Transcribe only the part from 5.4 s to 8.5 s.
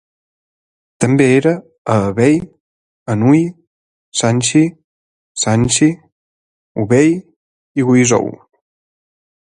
Shaanxi, Hubei i Guizhou.